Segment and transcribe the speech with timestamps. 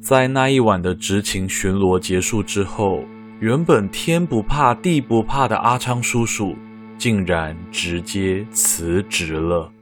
[0.00, 3.02] 在那一晚的执勤巡逻结束之后，
[3.40, 6.54] 原本天不怕地不怕的阿昌叔叔，
[6.96, 9.72] 竟然直接辞职了。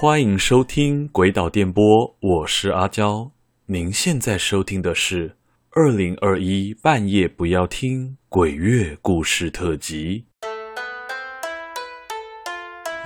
[0.00, 1.84] 欢迎收听《鬼岛电波》，
[2.20, 3.30] 我是阿娇。
[3.66, 5.36] 您现在收听的是
[5.80, 10.24] 二零二一半夜不要听鬼月故事特辑。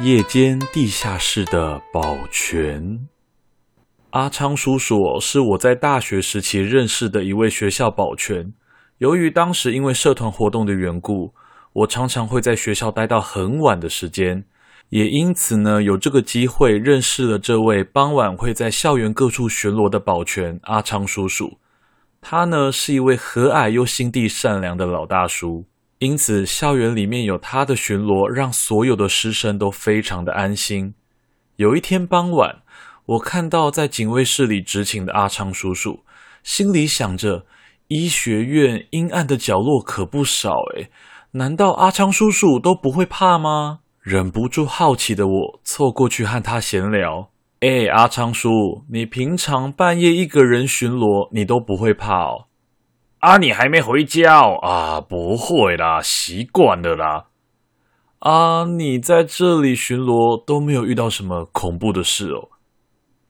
[0.00, 3.06] 夜间地下室的保全。
[4.12, 8.54] 阿昌叔叔是我在大学时期认识的一位学校保全。
[8.96, 11.34] 由于当时因为社团活动的缘故，
[11.74, 14.46] 我常常会在学校待到很晚的时间。
[14.88, 21.58] 也因此呢，有这个机会认识了这位傍晚会在校园各处巡逻的保全阿昌叔叔。
[22.24, 25.66] 他呢是一位和蔼又心地善良的老大叔，
[25.98, 30.94] 因此校园里面有他的巡逻，让所有的师生都非常的安心。
[31.56, 32.62] 有一天傍晚，
[33.04, 36.04] 我看到在警卫室里执勤的阿昌叔叔，
[36.44, 37.44] 心里想着，
[37.88, 40.90] 医学院阴暗的角落可不少诶，
[41.32, 43.80] 难道阿昌叔叔都不会怕吗？
[44.00, 47.31] 忍不住好奇的我凑过去和他闲聊。
[47.62, 52.46] 哎，阿昌叔，你平常半夜一个人巡逻，你都不会怕哦？
[53.20, 54.58] 啊，你还没回家哦？
[54.60, 57.26] 啊，不会啦，习惯了啦。
[58.18, 62.48] 啊，你在这里巡逻都没有遇到什么恐怖的事哦？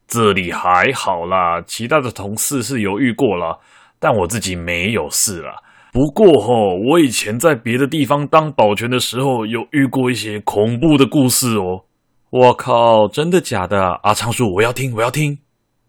[0.09, 3.61] 这里还好啦，其他的同事是有遇过了，
[3.99, 5.57] 但我自己没有事啦。
[5.93, 11.85] 不过齁，我以前在别的地方当保全的时候，有遇过一些恐怖的故事哦。
[12.33, 14.01] 我靠，真的假的？
[14.05, 15.41] 阿昌叔，我要听，我要听。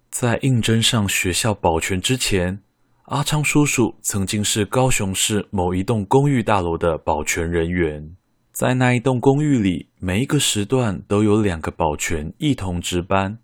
[0.10, 2.60] 在应征上学校保全之前，
[3.06, 8.14] 阿昌叔叔曾经是高雄市某一栋公寓大楼的保全人员。
[8.52, 13.40] 在那一栋公寓里，每一个时段都有两个保全一同值班，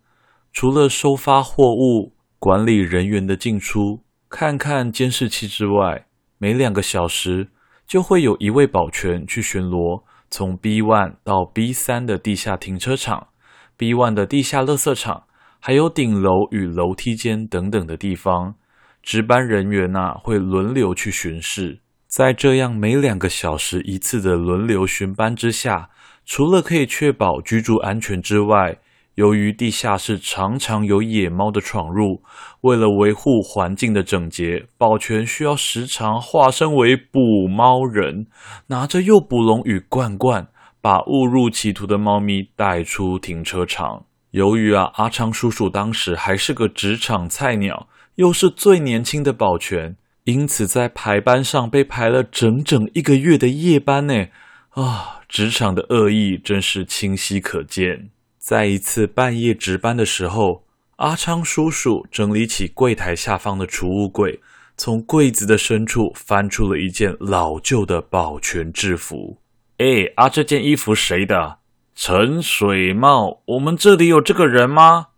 [0.52, 6.06] 除了收发货物、管理人员的进出、看看监视器之外。
[6.38, 7.48] 每两个小时
[7.88, 13.28] 就会有一位保全去巡逻，从 B one 到 B 三的地下停车场、
[13.76, 15.24] B one 的地下垃圾场，
[15.60, 18.56] 还有顶楼与楼梯间等等的地方，
[19.02, 21.80] 值班人员呐、会轮流去巡视。
[22.08, 25.90] 在这样每两个小时一次的轮流巡班之下，
[26.26, 28.80] 除了可以确保居住安全之外，
[29.20, 32.24] 由于地下室常常有野猫的闯入，
[32.62, 38.28] 为了维护环境的整洁，保全需要时常化身为捕猫人，
[38.68, 40.48] 拿着诱捕笼与罐罐，
[40.80, 44.06] 把误入歧途的猫咪带出停车场。
[44.32, 54.28] 由于啊，阿昌叔叔当时还是个职场菜鸟，又是最年轻的保全，因此在排班上被排了整整一个月的夜班呢。
[54.70, 58.12] 啊，职场的恶意真是清晰可见。
[58.50, 60.64] 在一次半夜值班的时候，
[60.96, 64.42] 阿昌叔叔整理起柜台下方的储物柜，
[64.76, 69.38] 从柜子的深处翻出了一件老旧的保全制服。
[69.78, 71.60] 哎，啊，这件衣服谁的？
[71.94, 75.10] 陈水茂，我们这里有这个人吗？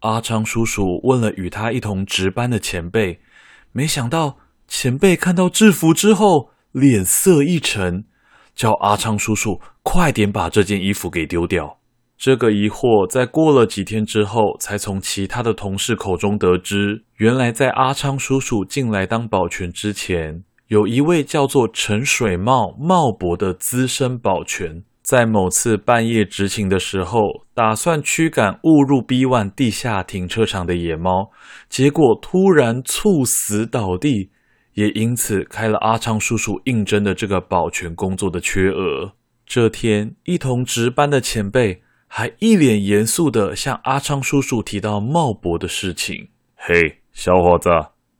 [0.00, 3.22] 阿昌叔叔问了与他一同值班的前辈，
[3.72, 4.36] 没想到
[4.68, 8.04] 前辈看到制服之后，脸色一沉，
[8.54, 11.78] 叫阿昌叔叔快点把这件衣服给丢掉。
[12.22, 31.32] 这个疑惑在过了几天之后，才从其他的同事口中得知，原来在阿昌叔叔进来当保全之前，有一位叫做陈水茂茂伯的资深保全，在某次半夜执勤的时候，打算驱赶误入 B one 地下停车场的野猫，
[31.68, 34.30] 结果突然猝死倒地，
[34.74, 39.14] 也因此开了阿昌叔叔应征的这个保全工作的缺额。
[39.44, 41.82] 这天，一同值班的前辈。
[42.14, 46.28] 还一脸严肃地向阿昌叔叔提到茂伯的事情。
[46.56, 47.70] 嘿，小伙子，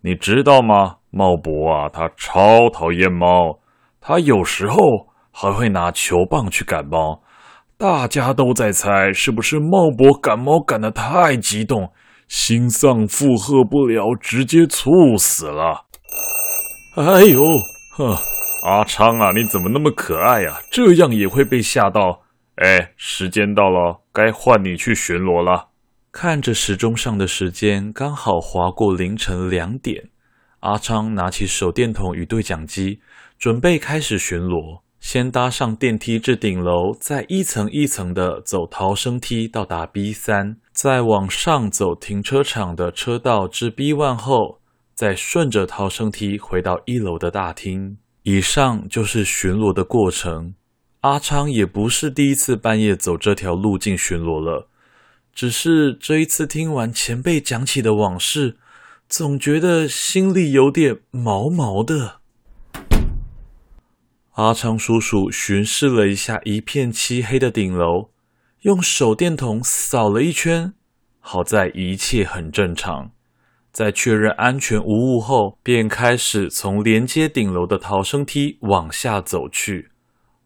[0.00, 0.96] 你知道吗？
[1.10, 3.58] 茂伯啊，他超讨厌猫，
[4.00, 4.78] 他有时候
[5.30, 7.20] 还会拿球棒去赶猫。
[7.76, 11.92] 大家都在猜，是不是茂伯赶猫赶得太激动，
[12.26, 15.84] 心脏负荷不了，直接猝死了。
[16.96, 17.42] 哎呦，
[17.98, 18.16] 哼，
[18.64, 20.62] 阿昌啊，你怎么那么可爱呀？
[20.70, 22.21] 这样也会被吓到。
[22.56, 25.70] 哎，时间到了，该换你去巡逻了。
[26.10, 30.10] 看着时钟上的时间，刚好划过凌晨两点。
[30.60, 33.00] 阿昌拿起手电筒与对讲机，
[33.38, 34.82] 准备开始巡逻。
[35.00, 44.60] 先搭上电梯至顶楼，再一层一层的走逃生梯到达 B 三，再往上走停车场的车道至 B one 后，
[44.94, 47.96] 再顺着逃生梯回到一楼的大厅。
[48.22, 50.54] 以上就是巡逻的过程。
[51.02, 54.68] 阿昌也不是第一次半夜走这条路径巡逻了，
[55.34, 58.56] 只是这一次听完前辈讲起的往事，
[59.08, 62.20] 总觉得心里有点毛毛的。
[64.34, 68.10] 阿昌叔叔巡视了一下一片漆黑的顶楼，
[68.60, 70.72] 用手电筒扫了一圈，
[71.18, 73.10] 好在一切很正常。
[73.72, 79.91] 在确认安全无误后，便开始从连接顶楼的逃生梯往下走去。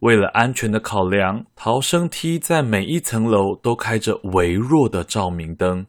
[0.07, 5.85] 为了安全的考量，逃生梯在每一层楼都开着微弱的照明灯，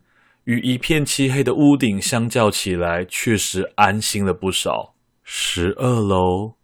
[0.46, 4.96] 与一片漆黑的屋顶相较起来，确实安心了不少。
[5.22, 6.56] 十二楼。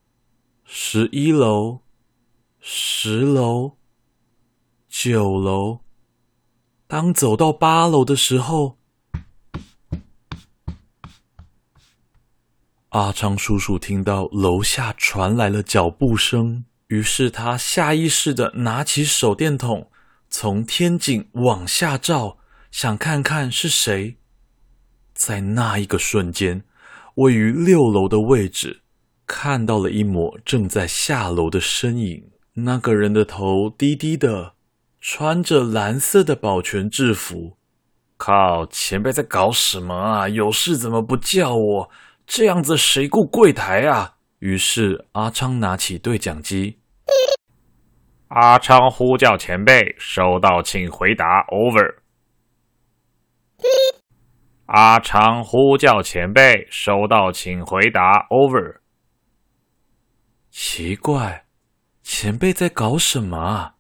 [0.66, 1.82] 十一楼、
[2.60, 3.74] 十楼、
[4.90, 5.82] 九楼。
[6.88, 8.78] 当走到八楼的时候，
[12.90, 19.90] 阿昌叔叔听到楼下传来了脚步声，于是他下意识地拿起手电筒，
[20.30, 22.38] 从天井往下照，
[22.70, 24.18] 想看看是谁。
[25.12, 26.64] 在那一个瞬间，
[27.16, 28.82] 位于六楼的位置。
[29.26, 34.54] 看到了一抹正在下楼的身影，那个人的头低低的，
[35.02, 37.58] 穿着蓝色的保全制服。
[38.18, 40.30] 靠，前辈在搞什么啊？
[40.30, 41.90] 有事怎么不叫我？
[42.28, 44.18] 这样子谁顾柜台啊？
[44.38, 46.78] 于是阿昌拿起对讲机，
[48.28, 51.98] 阿昌呼叫前辈，收到，请回答，over。
[54.66, 58.78] 阿昌呼叫前辈，收到，请回答，over。
[60.50, 61.46] 奇怪，
[62.02, 63.76] 前辈在搞什么啊？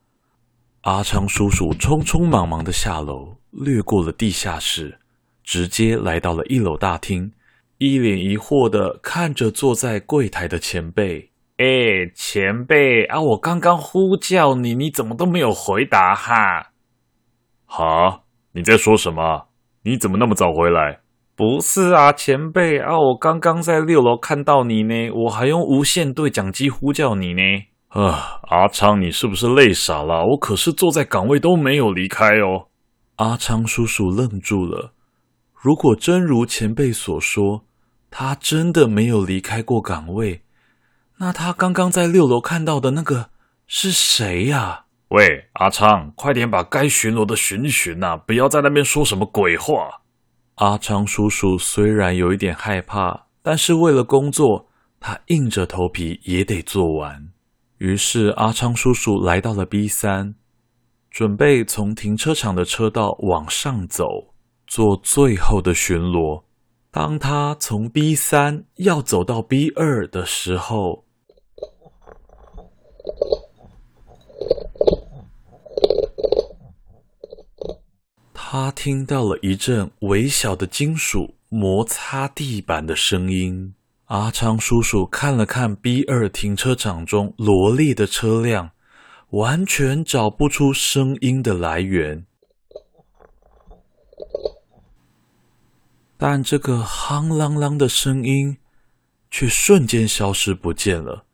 [0.82, 5.00] 阿昌叔叔匆匆忙忙的下楼，掠过了地下室，
[5.44, 7.34] 直接来到了一楼大厅，
[7.80, 11.32] 一脸疑惑的看着坐在柜台的前辈。
[11.64, 16.72] 哎，前辈啊，我刚刚呼叫你，你怎么都没有回答哈？
[17.66, 18.24] 哈？
[18.52, 19.48] 你在说什么？
[19.84, 21.00] 你怎么那么早回来？
[21.38, 27.42] 不是啊，前辈啊，我刚刚在六楼看到你呢，我还用无线对讲机呼叫你呢。
[27.88, 30.26] 啊，阿昌，你是不是累傻了？
[30.32, 32.68] 我可是坐在岗位都没有离开哦。
[33.16, 34.92] 阿昌叔叔愣住了。
[35.54, 37.64] 如果真如前辈所说，
[38.12, 40.43] 他真的没有离开过岗位，
[41.24, 43.30] 那他刚刚在六楼看到的那个
[43.66, 44.84] 是谁呀？
[45.08, 50.02] 喂，阿昌，快点把该巡逻的巡一巡呐，不要在那边说什么鬼话。
[50.56, 54.68] 阿昌叔叔虽然有一点害怕，但是为了工作，
[55.00, 57.30] 他硬着头皮也得做完。
[57.78, 60.36] 于是阿昌叔叔来到了 B 三，
[61.10, 64.34] 准备从停车场的车道往上走，
[64.68, 66.44] 做最后的巡逻。
[66.92, 71.06] 当他从 B 三要走到 B 二的时候，
[78.56, 83.74] 他听到了一阵微小的金属摩擦地板的声音。
[84.06, 88.70] 阿昌叔叔看了看 B 二停车场中罗莉的车辆，
[89.32, 92.28] 完全找不出声音的来源。
[96.16, 98.60] 但这个夯啷啷的声音
[99.32, 101.26] 却瞬间消失不见了。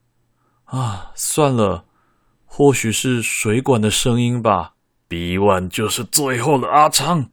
[0.63, 1.84] 啊，算了，
[2.46, 4.75] 或许是水管的声音吧。
[5.10, 7.32] B one 就是最后的阿昌。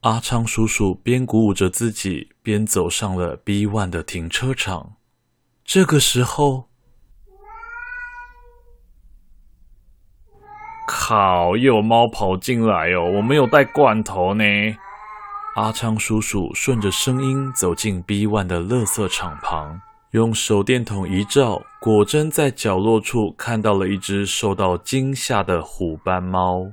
[0.00, 4.96] 阿昌叔叔边鼓舞着自己，边走上了 B one 的停车场。
[5.64, 6.68] 这个时候，
[10.88, 11.56] 靠！
[11.56, 13.12] 又有猫跑进来哦！
[13.16, 14.44] 我没有带罐头呢。
[15.54, 19.80] 阿昌叔叔顺着声音走进 B one 的垃圾场旁，
[20.10, 26.72] 用手电筒一照，果真在角落处看到了一只受到惊吓的虎斑猫。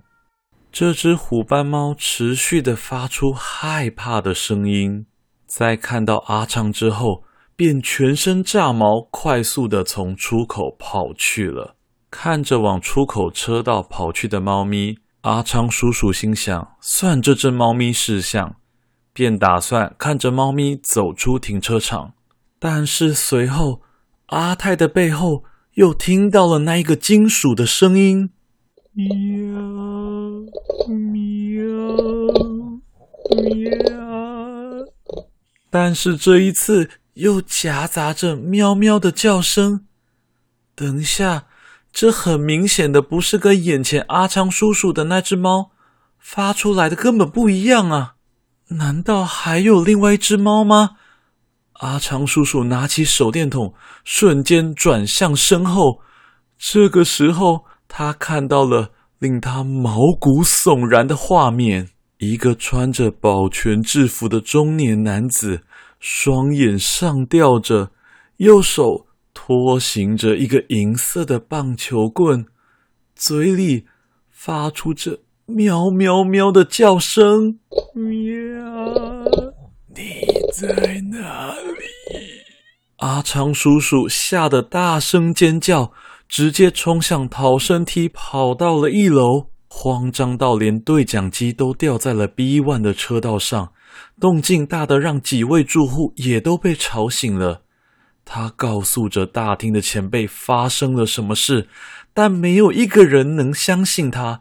[0.71, 5.05] 这只虎斑猫持续地发出害怕的声音，
[5.45, 7.23] 在看到阿昌之后，
[7.57, 11.75] 便全身炸毛，快速地从出口跑去了。
[12.09, 18.55] 看着往出口车道跑去的猫咪，阿昌叔叔心想：算这只猫咪识相，
[19.11, 22.13] 便打算看着猫咪走出停车场。
[22.57, 23.81] 但是随后，
[24.27, 28.29] 阿泰的背后又听到了那一个金属的声音。
[28.93, 29.90] 喵
[30.87, 31.73] 喵
[33.43, 33.71] 喵！
[35.69, 39.85] 但是这一次又夹杂着喵喵的叫声。
[40.75, 41.45] 等一下，
[41.93, 45.71] 这很明显的不是跟眼前阿昌叔叔的那只猫
[46.17, 48.15] 发出来的根本不一样啊！
[48.69, 50.97] 难道还有另外一只猫吗？
[51.73, 56.01] 阿昌叔叔拿起手电筒，瞬间转向身后。
[56.57, 65.61] 这个时候，他看到了令他毛骨悚然的画面：一个穿着保全制服的中年男子，
[65.99, 67.91] 双眼上吊着，
[68.37, 72.47] 右手拖行着一个银色的棒球棍，
[73.13, 73.85] 嘴里
[74.31, 77.59] 发出着喵喵喵的叫声。
[77.93, 78.09] 喵。
[79.93, 80.03] 你
[80.51, 81.83] 在哪里？
[82.97, 85.91] 阿昌叔叔吓得大声尖叫，
[86.31, 93.73] 直接冲向逃生梯，跑到了一楼，慌张到连对讲机都掉在了 B1 的车道上，
[94.17, 97.63] 动静大得让几位住户也都被吵醒了。
[98.23, 101.67] 他告诉着大厅的前辈发生了什么事，
[102.13, 104.39] 但没有一个人能相信他，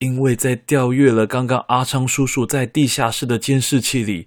[0.00, 4.26] 因为在调阅了刚刚阿昌叔叔在地下室的监视器里。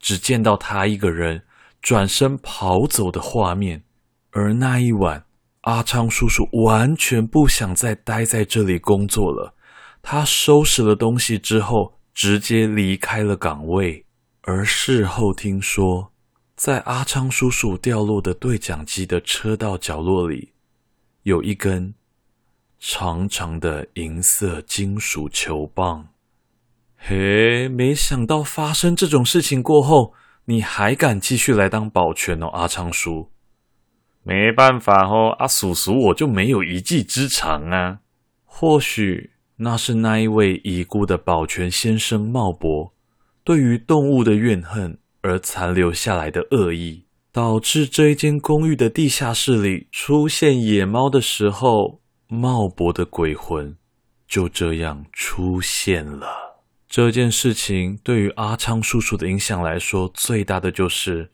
[0.00, 1.42] 只见到他一个人
[1.80, 3.84] 转身跑走的画面，
[4.32, 5.24] 而那一晚，
[5.68, 9.54] 阿昌叔叔完全不想再待在这里工作了。
[10.00, 14.06] 他收拾了东西之后，直接离开了岗位。
[14.40, 16.10] 而事后听说，
[16.56, 20.54] 在阿昌叔叔掉落的对讲机的车道角落里，
[21.24, 21.92] 有一根
[22.78, 26.08] 长长的银色金属球棒。
[26.96, 30.14] 嘿，没想到发生这种事情过后，
[30.46, 33.30] 你还敢继续来当保全哦，阿昌叔。
[34.28, 38.00] 没办法哦，阿叔叔我就没有一技之长啊。
[38.44, 42.92] 或许那是那一位已故的保全先生茂伯
[43.42, 53.74] 对于动物的怨恨而残留下来的恶意，导致这一间公寓的地下室里出现野猫的时候，茂伯的鬼魂
[54.26, 56.26] 就这样出现了。
[56.86, 61.30] 这件事情对于阿昌叔叔的影响来说，最大的就是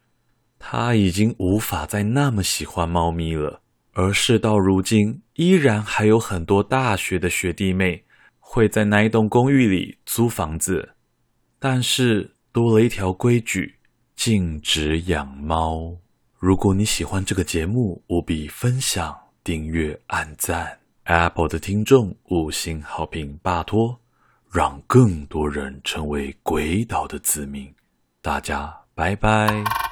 [0.67, 3.61] 他已经无法再那么喜欢猫咪了。
[3.93, 8.03] 而事到如今，依然还有很多大学的学弟妹
[8.41, 10.95] 会在那一栋公寓里租房子，
[11.59, 13.75] 但是多了一条规矩，
[14.17, 15.95] 禁止养猫。
[16.39, 20.79] 如果你喜欢这个节目，务必分享、订阅、按赞。
[21.05, 24.01] Apple 的听众五星好评，拜托。
[24.51, 27.71] 让更多人成为鬼岛的子民，
[28.23, 29.84] 大家拜拜。